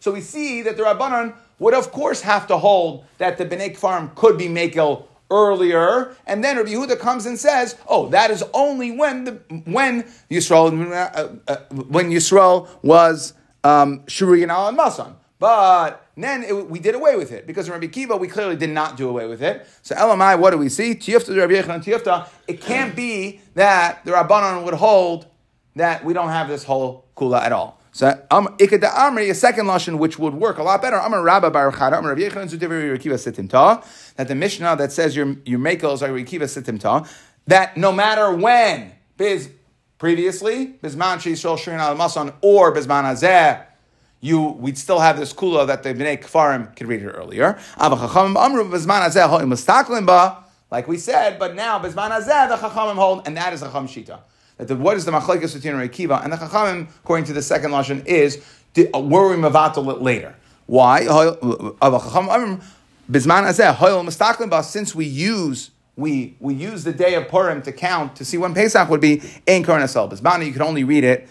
[0.00, 3.76] So we see that the Rabbanan would of course have to hold that the Bnei
[3.76, 8.44] farm could be Makel earlier, and then Rabbi Yehuda comes and says, "Oh, that is
[8.52, 9.32] only when the
[9.64, 13.32] when Yisrael uh, uh, when Yisrael was
[13.64, 17.88] um, Shuri and Masan." But then it, we did away with it because in Rabbi
[17.88, 19.66] Kiva we clearly did not do away with it.
[19.82, 20.94] So Elamai, what do we see?
[20.94, 22.28] Tiyufta Rabbi Yechon Tiyufta.
[22.46, 25.26] It can't be that the Rabbanon would hold
[25.76, 27.80] that we don't have this whole kula at all.
[27.92, 31.00] So um, ikeda amri, a second lashon which would work a lot better.
[31.00, 33.84] I'm Amar Rabba Baruchada, Amar Rabbi Yechon Zutivri Rekiva Sitim Ta.
[34.16, 37.08] That the Mishnah that says your your makels are Rekiva Sitim Ta.
[37.46, 39.50] That no matter when biz
[39.98, 43.64] previously bizman sheisol shirin al masan or bizman azeh.
[44.24, 47.58] You, we'd still have this kula that the Bnei Kfarim could read it earlier.
[50.70, 53.86] Like we said, but now Bizman Azeh, the Chachamim hold, and that is a Chacham
[53.86, 54.20] Shita.
[54.56, 57.42] That the, what is the machlekes between Rabbi Akiva and the Chachamim, according to the
[57.42, 60.34] second lashon, is di- uh, were we mavatal it later?
[60.64, 61.04] Why?
[61.06, 61.34] Uh,
[64.48, 64.62] ba.
[64.62, 68.54] Since we use we we use the day of Purim to count to see when
[68.54, 70.10] Pesach would be in Karnasel.
[70.10, 71.28] Bismana, you can only read it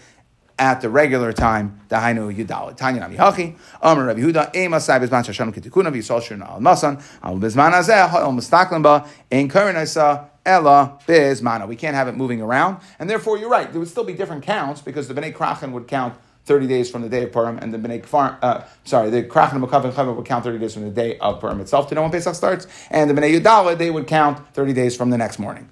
[0.58, 1.80] at the regular time.
[1.88, 2.76] Dahainu Yudal.
[2.76, 3.56] Tanya Nami Hachi.
[3.82, 4.54] Amar Rabbi Huda.
[4.54, 7.02] Ema Sai Bisman Shashanu Kitikuna Shirna Al Masan.
[7.22, 10.28] Al Bisman Azeh hoyel mistaklin ba in Karnasel.
[10.46, 11.66] Ella bismana.
[11.66, 13.70] We can't have it moving around, and therefore you're right.
[13.70, 16.14] There would still be different counts because the Bnei Krachen would count
[16.44, 19.54] 30 days from the day of Purim, and the Bnei Kfar, uh, sorry, the Krachen
[19.54, 22.02] and and Chavar would count 30 days from the day of Purim itself to know
[22.02, 25.38] when Pesach starts, and the Bnei Yudala, they would count 30 days from the next
[25.38, 25.68] morning.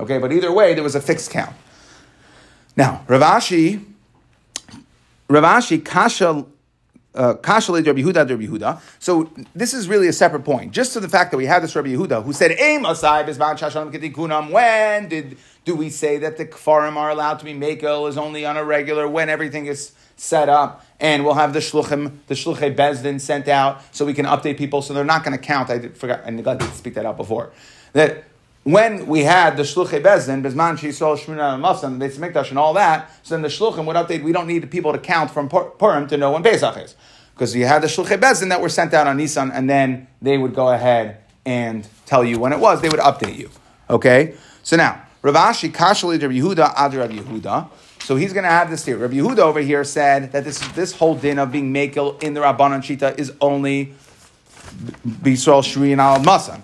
[0.00, 1.54] Okay, but either way, there was a fixed count.
[2.76, 3.84] Now, Ravashi,
[5.28, 6.44] Ravashi, Kasha,
[7.14, 8.80] uh, Kasha Rabbi Yehuda, Rabbi Yehuda.
[8.98, 10.72] So this is really a separate point.
[10.72, 13.58] Just to the fact that we have this Rabbi Yehuda who said, "Aim asai bezman
[13.58, 18.08] shashanim ketikunam." When did do we say that the kfarim are allowed to be makel
[18.08, 22.18] is only on a regular when everything is set up, and we'll have the shluchim,
[22.28, 25.42] the shluchei bezdin sent out, so we can update people, so they're not going to
[25.42, 25.68] count.
[25.68, 27.52] I forgot, I neglected to speak that out before.
[27.92, 28.24] That
[28.66, 32.74] when we had the shluchei bezdin, bezman shisol shmina and masan, the mikdash and all
[32.74, 34.24] that, so then the shluchim would update.
[34.24, 36.96] We don't need people to count from Purim to know when Pesach is,
[37.32, 40.36] because you had the shluchei bezdin that were sent out on Nisan, and then they
[40.36, 42.80] would go ahead and tell you when it was.
[42.80, 43.50] They would update you.
[43.88, 45.02] Okay, so now.
[45.22, 47.68] Ravashi Kashali Rabbi Yehuda Ad Rabbi Yehuda.
[48.00, 48.96] So he's going to have this here.
[48.96, 52.40] Rabbi Yehuda over here said that this this whole din of being makel in the
[52.40, 53.94] Rabbanan Shita is only
[55.04, 56.62] Bisrael Shri and Al Masan.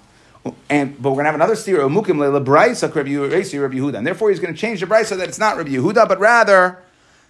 [0.68, 4.30] And but we're going to have another steer, Umukim Leila Braisa Rabbi Yehuda, and therefore
[4.30, 6.82] he's going to change the Braisa that it's not Rabbi Yehuda, but rather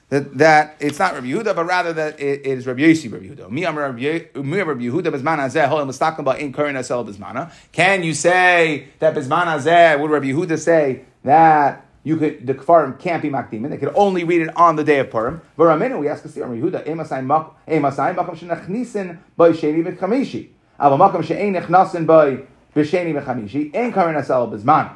[0.09, 3.27] that, that it's not Rabbi Yehuda, but rather that it, it is Rabbi Yosi Rabbi
[3.27, 3.51] Yehuda.
[3.51, 7.53] Mi Rabbi Yehuda Bismana Zeh Hol Mustakam in Karin Asel Bismana.
[7.73, 10.01] Can you say that Bismana Zeh?
[10.01, 11.87] Would Rabbi Yehuda say that?
[12.05, 14.99] You could the Kfarim can't be makdimin; they could only read it on the day
[14.99, 15.41] of Purim.
[15.57, 20.49] V'ramenu, we ask the Rabbi Yehuda, emasai mak emasai makam shenachnisin by sheni v'chamishi,
[20.81, 22.43] ava makam she'ein nechnasin by
[22.75, 24.95] b'sheni v'chamishi, ein karin asel b'zman.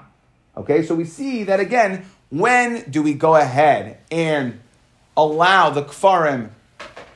[0.56, 2.06] Okay, so we see that again.
[2.30, 4.58] When do we go ahead and
[5.16, 6.50] allow the Kfarim?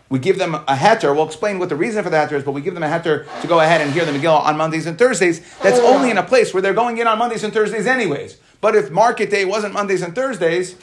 [0.08, 1.14] We give them a heter.
[1.14, 3.26] We'll explain what the reason for the heter is, but we give them a heter
[3.40, 5.40] to go ahead and hear the Megillah on Mondays and Thursdays.
[5.62, 8.38] That's only in a place where they're going in on Mondays and Thursdays, anyways.
[8.60, 10.76] But if market day wasn't Mondays and Thursdays,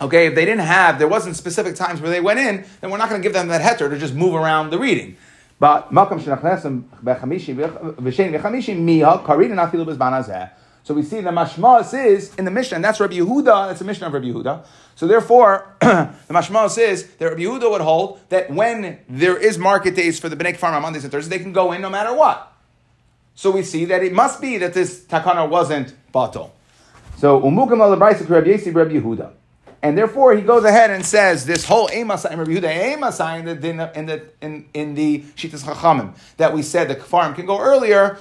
[0.00, 2.98] okay, if they didn't have, there wasn't specific times where they went in, then we're
[2.98, 5.16] not going to give them that heter to just move around the reading.
[5.58, 6.20] But makam
[10.88, 13.84] so we see the mashmas is in the Mishnah, and that's Rabbi Yehuda, that's the
[13.84, 14.64] Mishnah of Rabbi Yehuda.
[14.94, 19.94] So therefore, the mashmas is that Rabbi Yehuda would hold that when there is market
[19.94, 22.14] days for the Bnei Farm on Mondays and Thursdays, they can go in no matter
[22.14, 22.56] what.
[23.34, 26.52] So we see that it must be that this takana wasn't batal.
[27.18, 29.32] So umukam al Rabbi Yehuda.
[29.80, 33.98] And therefore, he goes ahead and says this whole emasai Rabbi Yehuda emasai in the
[33.98, 38.18] in the in, in the shitas chachamim that we said the kafarim can go earlier.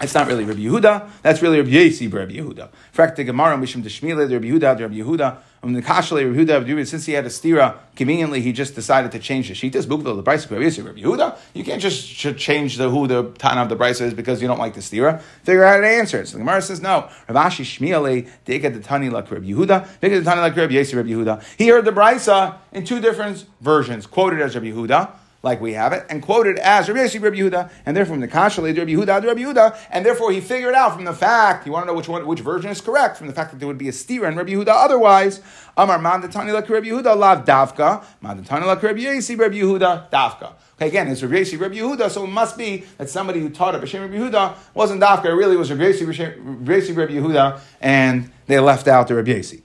[0.00, 1.08] It's not really Rabbi Yehuda.
[1.22, 2.68] That's really Rabbi Yesi Rabbi Yehuda.
[2.92, 5.36] Frakta Gemara Mishum Deshmile Rabbi Yehuda Rabbi Yehuda.
[5.62, 9.20] Um, the Kashale Rabbi Yehuda since he had a stira, conveniently he just decided to
[9.20, 9.86] change the shitas.
[9.86, 11.38] Bukvil the Rabbi Yesi Rabbi Yehuda.
[11.54, 14.58] You can't just change the who the tana of the Brisa is because you don't
[14.58, 15.20] like the stira.
[15.44, 16.26] Figure out an answer.
[16.26, 17.08] So the Gemara says no.
[17.28, 20.00] Ravashi Shmiele Deka the Tani like Rabbi Yehuda.
[20.00, 21.40] Deka the Tani like Rabbi Yesi Rabbi Yehuda.
[21.56, 25.12] He heard the Brisa in two different versions, quoted as Rabbi Yehuda
[25.44, 28.28] like we have it, and quoted as Rabbi Yossi Rabbi Yehuda, and therefore from the
[28.28, 31.84] Kashali Rabbi Yehuda Rabbi Yehuda, and therefore he figured out from the fact, you want
[31.84, 33.88] to know which one, which version is correct, from the fact that there would be
[33.88, 35.40] a steer in Rabbi Yehuda otherwise,
[35.76, 40.54] Amar Mandatani Lak Rabbi Yehuda Lav Davka, Mandatani Lak Rabbi Yossi Rabbi Yehuda Davka.
[40.76, 43.74] Okay, again, it's Rabbi Yossi Rabbi Yehuda, so it must be that somebody who taught
[43.74, 48.58] it B'Shem Rabbi Yehuda wasn't Davka, it really was Rabbi Yossi Rabbi Yehuda, and they
[48.58, 49.60] left out the Rabbi Yossi.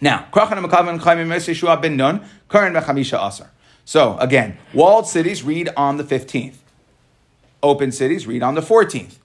[0.00, 3.50] Now, Krachan Makavan Chaimim Yeshua ben Nun, Karan Mechamisha Asar.
[3.84, 6.56] So again, walled cities read on the 15th.
[7.62, 9.16] Open cities read on the 14th.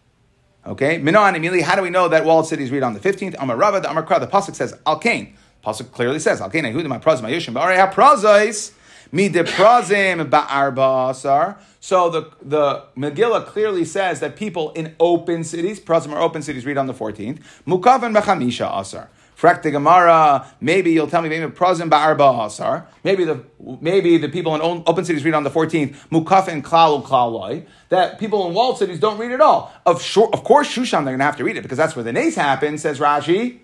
[0.65, 0.99] Okay?
[0.99, 3.35] Minon immediately, how do we know that walled cities read on the 15th?
[3.39, 5.35] Amar Rava, the Amar Kra, the Pasuk says, Al Kain.
[5.65, 8.73] Pasuk clearly says, Al Kain, Yehudim, my praz, my yishim, ba'arei ha-prazais,
[9.11, 11.57] mi de prazim ba'arba asar.
[11.79, 16.65] So the, the Megillah clearly says that people in open cities, prazim or open cities,
[16.65, 17.39] read on the 14th.
[17.65, 19.09] Mukavan b'chamisha asar.
[19.37, 22.87] Frakta Gemara, maybe you'll tell me maybe Prazim Ba'arba Asar.
[23.03, 23.43] Maybe the
[23.81, 28.19] maybe the people in open cities read on the 14th, Mukaf and Klal Klaloi, that
[28.19, 29.71] people in walled cities don't read at all.
[29.85, 32.13] Of short, of course, Shushan they're gonna have to read it because that's where the
[32.13, 33.59] nace happens, says Rashi.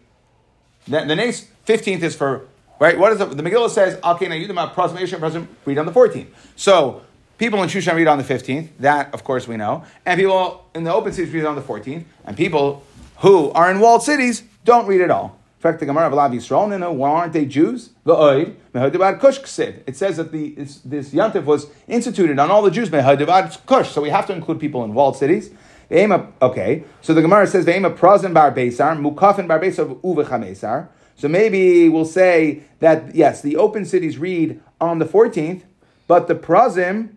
[0.88, 2.48] The, the nace 15th is for
[2.80, 3.00] right?
[3.00, 5.86] What is the, the Megillah says, Okay, now you do my Prazim Prazim read on
[5.86, 6.28] the 14th.
[6.56, 7.02] So
[7.38, 8.70] People in Shushan read on the 15th.
[8.80, 9.84] That, of course, we know.
[10.06, 12.06] And people in the open cities read on the 14th.
[12.26, 12.86] And people
[13.18, 15.38] who are in walled cities don't read at all.
[15.64, 17.92] Fact the Gemara of Lav Yisrael, no, no, why aren't they Jews?
[18.06, 19.82] V'oid, mehadivad kush ksiv.
[19.88, 23.90] It says that the, this, this was instituted on all the Jews, mehadivad kush.
[23.92, 25.52] So we have to include people in walled cities.
[25.90, 30.90] Okay, so the Gemara says, Ve'ema prazim bar besar, mukafin bar besar uvechamesar.
[31.16, 35.62] So maybe we'll say that, yes, the open cities read on the 14th,
[36.10, 37.14] but the prazim,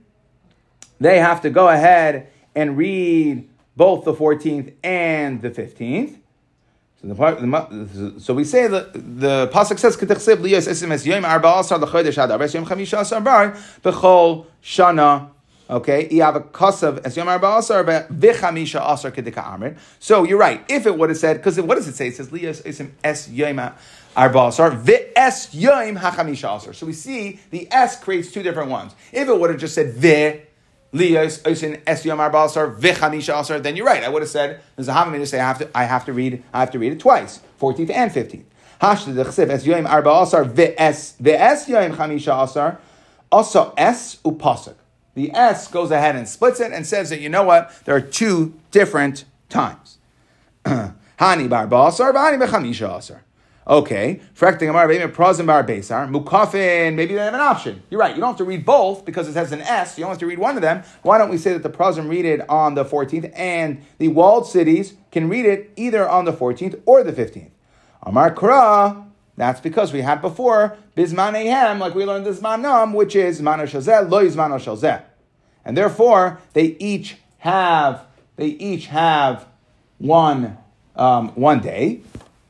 [1.01, 6.19] they have to go ahead and read both the 14th and the 15th.
[7.07, 11.79] So, the, so we say that the pasuk says "Ketechsev liyos esim yom arba asar
[11.79, 15.31] lechodesh ad arbes yom chamisha asar bar bechol shana."
[15.69, 19.79] Okay, you have a kasav es yom arba asar v'chamisha asar kedika amrit.
[20.01, 20.65] So you're right.
[20.69, 22.09] If it would have said, because what does it say?
[22.09, 23.61] It says liyos esim es yom
[24.17, 26.73] arba asar v'es yom hachamisha asar.
[26.73, 28.97] So we see the s creates two different ones.
[29.13, 30.43] If it would have just said ve
[30.97, 34.03] liyos osin es yom arba asar v'chamisha asar, then you're right.
[34.03, 36.13] I would have said there's a havamid to say I have to I have to
[36.13, 38.45] read I have to read it twice, 14th and 15th.
[38.81, 42.79] Hashd dechsev es yom arba asar v'es v'es yom chamisha asar
[43.31, 44.75] also s upasuk.
[45.15, 47.73] The S goes ahead and splits it and says that you know what?
[47.85, 49.99] There are two different times.
[50.65, 53.23] Hani bar basar, v'hani bechamisha asar.
[53.69, 56.95] Okay, frekting amar maybe prazim bar besar, mukafin.
[56.95, 57.83] Maybe they have an option.
[57.91, 58.15] You're right.
[58.15, 59.99] You don't have to read both because it has an S.
[59.99, 60.85] You only have to read one of them.
[61.03, 64.47] Why don't we say that the prazim read it on the 14th and the walled
[64.47, 67.51] cities can read it either on the 14th or the 15th?
[68.05, 69.05] Amar kra.
[69.37, 73.65] That's because we had before bisman ehem, like we learned this manam, which is mano
[73.65, 75.03] shazeh lo mano
[75.65, 79.47] and therefore they each have they each have
[79.99, 80.57] one
[80.95, 82.01] um, one day.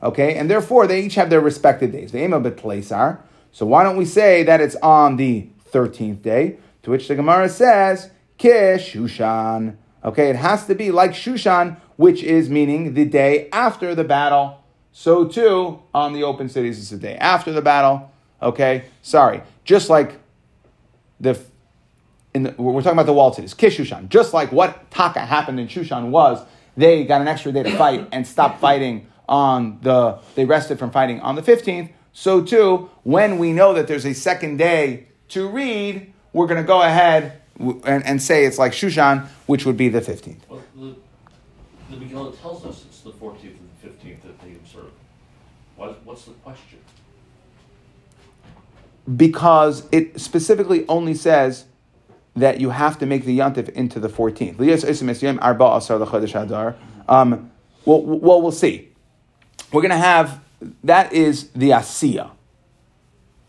[0.01, 2.11] Okay, and therefore they each have their respective days.
[2.11, 3.23] The aim are.
[3.51, 6.57] So why don't we say that it's on the 13th day?
[6.83, 9.77] To which the Gemara says, Kish Shushan.
[10.03, 14.63] Okay, it has to be like Shushan, which is meaning the day after the battle.
[14.91, 18.11] So too on the open cities, it's the day after the battle.
[18.41, 19.41] Okay, sorry.
[19.63, 20.19] Just like
[21.19, 21.39] the
[22.33, 24.09] in the, we're talking about the walled cities, Kishushan.
[24.09, 28.07] Just like what Taka happened in Shushan was, they got an extra day to fight
[28.11, 31.91] and stopped fighting on the, they rested from fighting on the 15th.
[32.13, 36.67] So too, when we know that there's a second day to read, we're going to
[36.67, 40.37] go ahead and, and, say it's like Shushan, which would be the 15th.
[40.47, 40.95] Well, the,
[41.89, 44.91] the Megillah tells us it's the 14th and the 15th that they observe.
[45.75, 46.79] What, what's the question?
[49.15, 51.65] Because it specifically only says
[52.35, 54.57] that you have to make the yantif into the 14th.
[57.09, 57.51] Um,
[57.85, 58.89] well, well, we'll see
[59.71, 60.41] we're going to have
[60.83, 62.31] that is the asiya.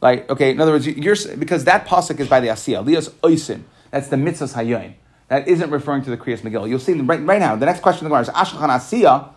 [0.00, 2.84] Like, okay, in other words, you're because that pasuk is by the asiya.
[2.84, 3.62] Lias oisim.
[3.90, 4.94] That's the mitzvahs hayoin.
[5.28, 6.68] That isn't referring to the Kriyas Megillah.
[6.68, 7.54] You'll see right, right now.
[7.56, 9.30] The next question in the is Ashkhan Asiya.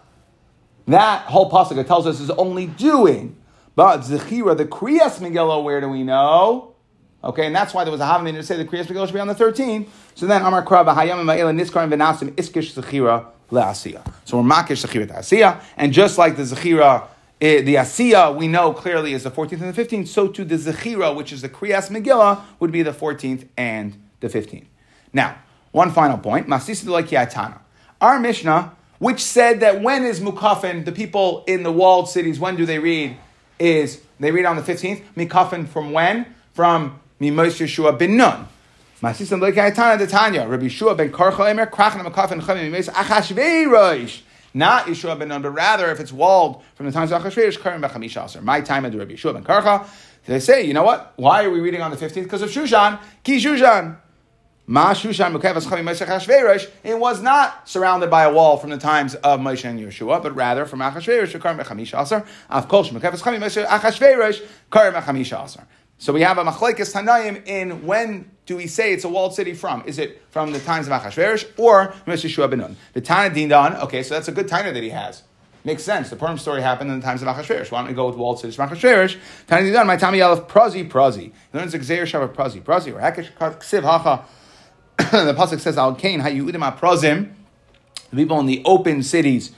[0.87, 3.35] That whole pasuk tells us is only doing,
[3.75, 6.75] but Zechira, the Kriyas Megillah, where do we know?
[7.23, 9.19] Okay, and that's why there was a Havamim to say the Kriyas Megillah should be
[9.19, 9.87] on the 13th.
[10.15, 15.61] So then Amar Krab Hayam Ma'ila Niskarim Venasim Iskish Zechira So we're makish zechira asiya,
[15.77, 17.07] and just like the zechira,
[17.41, 20.55] eh, the asiya we know clearly is the 14th and the 15th, so too the
[20.55, 24.65] zechira, which is the kriyas megillah, would be the 14th and the 15th.
[25.13, 25.37] Now,
[25.71, 27.59] one final point, masisi
[27.99, 32.55] Our Mishnah, which said that when is mukafin, the people in the walled cities, when
[32.55, 33.17] do they read?
[33.59, 36.33] Is they read on the 15th, mukafin from when?
[36.53, 38.47] From Mimos Yeshua bin Nun.
[39.01, 44.21] Masisam Lekai the Tanya, Rabbi Shua ben Karcha Emer, Krachan Makaf and Chamim Mes Achashveirosh.
[44.53, 47.81] Not Yeshua ben Nun, but rather if it's walled from the times of Achashveirosh, Karim
[47.81, 48.43] Bechamisha Aser.
[48.43, 49.87] My time of Rabbi Shua ben Karcha.
[50.27, 51.13] They say, you know what?
[51.15, 52.23] Why are we reading on the 15th?
[52.23, 52.99] Because of Shushan.
[53.23, 53.97] Ki Shushan.
[54.67, 56.69] Ma Shushan Mukevas Chamim Mes Achashveirosh.
[56.83, 60.35] It was not surrounded by a wall from the times of Moshe and Yeshua, but
[60.35, 62.23] rather from Achashveirosh, Karim Bechamisha Aser.
[62.51, 65.65] Av Kol Shmukevas Chamim Mes Achashveirosh, Karim Bechamisha Aser.
[65.97, 69.53] So we have a machlekes tanaim in when do we say it's a walled city
[69.53, 69.81] from?
[69.85, 72.75] Is it from the times of Achashverosh or Moshe Shua Benun?
[72.91, 75.23] The Tana Dindan, okay, so that's a good Tana that he has.
[75.63, 76.09] Makes sense.
[76.09, 77.71] The Purim story happened in the times of Achashverosh.
[77.71, 79.17] Why don't we go with walled cities from Achashverosh?
[79.47, 81.31] Tana Dindan, my Tami Yalef Prazi Prazi.
[81.51, 84.25] He learns Xer Shav Prazi Prazi or Hakesh Ksiv Hacha.
[84.97, 87.31] The pasuk says Al Kain Hayudim Prazim.
[88.09, 89.51] The people in the open cities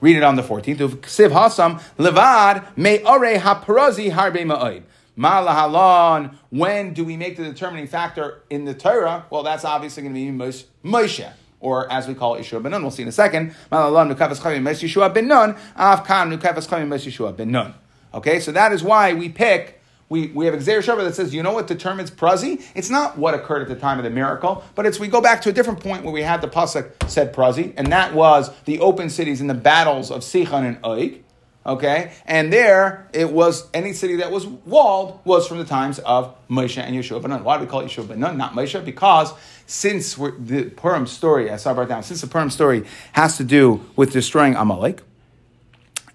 [0.00, 0.78] read it on the 14th.
[0.78, 4.82] Ksiv Hasam Levad Me Ore HaPrazi Harbe Ma'oid.
[5.16, 9.26] Malahalon, when do we make the determining factor in the Torah?
[9.30, 10.54] Well, that's obviously going to be
[10.84, 12.72] Moshe, or as we call it, Yeshua ben.
[12.80, 13.54] We'll see in a second.
[13.70, 17.74] Malahalon, Nukavas Chavim, Mes Yeshua ben Avkan, Nukavas Chavim, Mes Yeshua ben.
[18.14, 19.82] Okay, so that is why we pick
[20.12, 22.62] we, we have Xer Shabbat that says, you know what determines Prazi?
[22.74, 25.40] It's not what occurred at the time of the miracle, but it's we go back
[25.40, 28.78] to a different point where we had the Pasuk said Prazi, and that was the
[28.80, 31.21] open cities in the battles of Sichon and Oig.
[31.64, 36.34] Okay, and there it was any city that was walled was from the times of
[36.48, 37.44] Moshe and Yeshua ben Nun.
[37.44, 38.84] Why do we call it Yeshua ben Nun, not Moshe?
[38.84, 39.32] Because
[39.66, 43.80] since the Purim story, I saw it down, since the Purim story has to do
[43.94, 45.02] with destroying Amalek,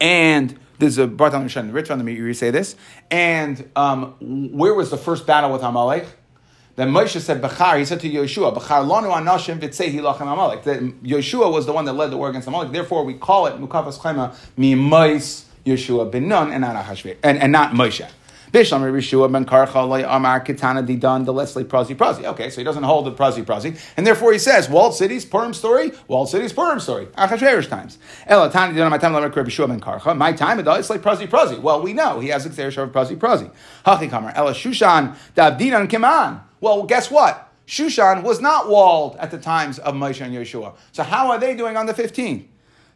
[0.01, 2.75] and there's a Bartan Mishan, the rich one, you say this,
[3.09, 6.05] and um, where was the first battle with Amalek?
[6.78, 10.61] Then Moshe said, Bechar, he said to Yeshua, Bechar lonu anashim v'tzehi lachem Amalek.
[10.61, 12.71] That Yeshua was the one that led the war against Amalek.
[12.71, 17.51] Therefore, we call it Mukafas Chema Mimais Yeshua ben Nun and not Achashve, and, and
[17.51, 18.07] not Moshe.
[18.51, 22.25] Bishlam Yeshua ben Karcha Amar Kitana Didan the Leslie Prazi Prazi.
[22.25, 25.55] Okay, so he doesn't hold the Prazi Prazi, and therefore he says walled cities Purim
[25.55, 27.07] story, walled cities Purim story.
[27.07, 27.97] Achashverosh times.
[28.28, 30.15] Ela Tani Didan my time Lamar Yeshua ben Karcha.
[30.15, 31.59] My time it's like Prazi Prazi.
[31.59, 33.49] Well, we know he has Xerish of Prazi Prazi.
[33.84, 36.43] Hachi Kamar Ela Kiman.
[36.60, 37.51] Well, guess what?
[37.68, 40.76] Shushan was not walled at the times of Moshe and Yeshua.
[40.93, 42.45] So how are they doing on the 15th?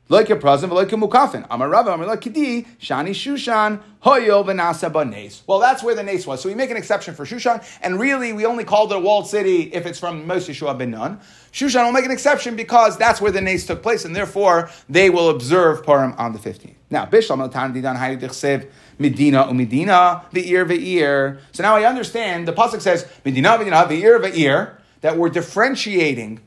[0.07, 1.45] Like a present, like a mukafin.
[1.49, 5.41] Amar Rava, Amar Kidi, Shani Shushan, Hoyo v'nasa b'nes.
[5.47, 6.41] Well, that's where the nace was.
[6.41, 9.27] So we make an exception for Shushan, and really we only called it a walled
[9.27, 11.21] city if it's from Moshe Yeshua ben Nun.
[11.53, 15.09] Shushan will make an exception because that's where the nace took place, and therefore they
[15.09, 16.75] will observe Purim on the 15th.
[16.89, 18.69] Now, Bishlam al Didan Dichsev,
[19.01, 21.39] Medina umedina ve'ir ve'ir.
[21.51, 26.39] So now I understand the pasuk says Medina Medina ve'ir ve'ir that we're differentiating.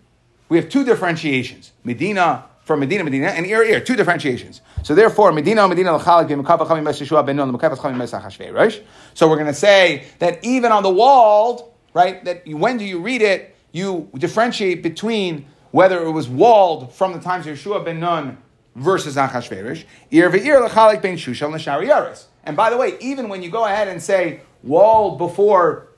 [0.48, 4.62] We have two differentiations: Medina from Medina Medina and Ir Ir, two differentiations.
[4.82, 8.86] So therefore, Medina Medina l'chalik b'mukava chamim Yeshua ben Nun l'mukavas right?
[9.12, 12.24] So we're going to say that even on the walled, right?
[12.24, 13.54] That when do you read it?
[13.72, 18.38] You differentiate between whether it was walled from the times of Yeshua ben Nun
[18.74, 19.84] versus Achashverosh.
[20.10, 22.26] Ir ve'ir l'chalik ben Shushan l'shari yaris.
[22.44, 25.88] And by the way, even when you go ahead and say walled before,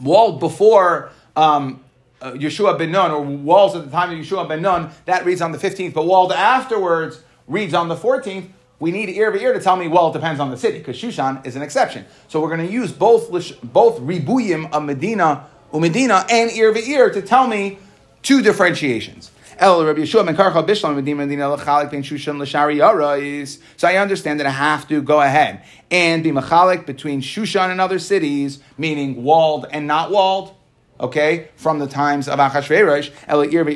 [0.00, 1.82] walled before um,
[2.20, 5.40] uh, Yeshua ben Nun, or walls at the time of Yeshua ben Nun, that reads
[5.40, 9.52] on the 15th, but walled afterwards reads on the 14th, we need ear to ear
[9.52, 12.06] to tell me, well, it depends on the city, because Shushan is an exception.
[12.28, 13.30] So we're going to use both,
[13.62, 17.78] both ribuyim of Medina, Umedina, and ear to ear to tell me
[18.22, 19.30] two differentiations.
[19.60, 23.60] El Rabbi Yeshua ben Karcha Bishlam Medina Lachalik ben Shushan Lashari Yarais.
[23.76, 27.78] So I understand that I have to go ahead and be machalik between Shushan and
[27.78, 30.54] other cities, meaning walled and not walled.
[30.98, 33.68] Okay, from the times of Achashverosh, El Ir.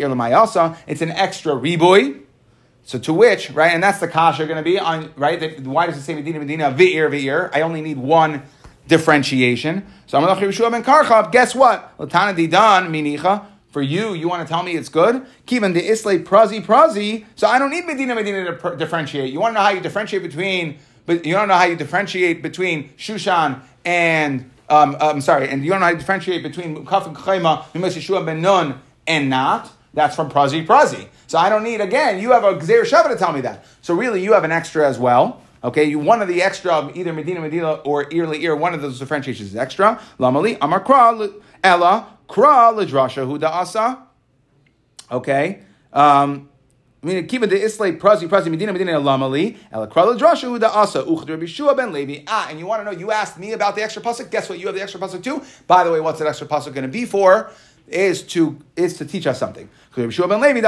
[0.87, 2.23] It's an extra riboy.
[2.85, 5.39] So to which, right, and that's the kasha going to be on, right?
[5.39, 7.51] That, why does it say Medina Medina Ve'ir Ve'ir?
[7.53, 8.43] I only need one
[8.89, 9.87] differentiation.
[10.07, 11.31] So I'm Yeshua ben Karcha.
[11.31, 11.97] Guess what?
[11.99, 13.49] Latana Didan Minicha.
[13.75, 15.27] For you, you want to tell me it's good?
[15.49, 17.27] Kivan de isle prazi prazi.
[17.35, 19.33] So I don't need Medina Medina to pr- differentiate.
[19.33, 22.41] You want to know how you differentiate between, but you don't know how you differentiate
[22.41, 27.09] between Shushan and um, I'm sorry, and you don't know how to differentiate between Kaf
[27.09, 29.73] and Chayma, Yeshua ben Nun, and not.
[29.93, 31.09] That's from prazi prazi.
[31.27, 32.21] So I don't need again.
[32.21, 33.67] You have a Gzeir Shava to tell me that.
[33.83, 35.43] So really, you have an extra as well.
[35.65, 38.55] Okay, you one of the extra of either Medina Medina or early ear.
[38.55, 40.01] One of those differentiations is extra.
[40.21, 41.33] Lamali Amar Kra
[41.65, 44.03] Ella Kra Lidrasha Huda Asa.
[45.11, 45.61] Okay.
[45.93, 46.49] Um,
[47.03, 51.03] I mean, kiva de islay prazi prazi medina medina lamali ela krala drasha uda asa
[51.03, 52.25] uchd Rabbi Shua ben Levi.
[52.27, 52.99] Ah, and you want to know?
[52.99, 54.31] You asked me about the extra pasuk.
[54.31, 54.59] Guess what?
[54.59, 55.43] You have the extra pasuk too.
[55.67, 57.51] By the way, what's that extra pasuk going to be for?
[57.89, 59.69] Is to is to teach us something.
[59.95, 60.63] Rabbi Shua ben Levi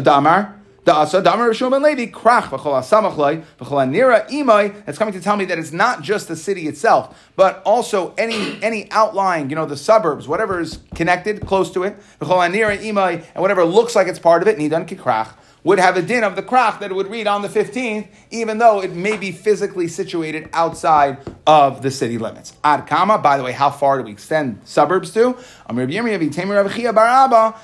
[0.00, 5.34] damar Da'asa, Damar ben Levi, Krach, V'chol HaSamachloi, V'chol HaNira Imai, that's coming to tell
[5.34, 9.64] me that it's not just the city itself, but also any any outlying, you know,
[9.64, 14.08] the suburbs, whatever is connected, close to it, V'chol HaNira Imai, and whatever looks like
[14.08, 15.32] it's part of it, Nidan Kikrach,
[15.62, 18.58] would have a din of the krach that it would read on the 15th, even
[18.58, 21.16] though it may be physically situated outside
[21.46, 22.52] of the city limits.
[22.62, 25.38] Ad kama, by the way, how far do we extend suburbs to?
[25.66, 27.54] Amir Baraba,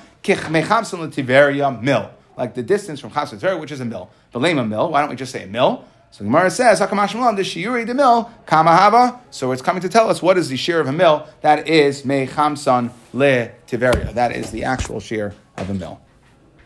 [1.83, 2.09] Mil
[2.41, 4.09] like the distance from Chas Tzver, which is a mill.
[4.31, 5.85] The lema mill, why don't we just say a mill?
[6.09, 9.19] So Gemara says, Hakamash Malam, the shiuri the mill, kamahava.
[9.29, 11.27] So it's coming to tell us what is the shear of a mill.
[11.41, 14.11] That is me chamson le tiveria.
[14.15, 16.01] That is the actual shear of a mill.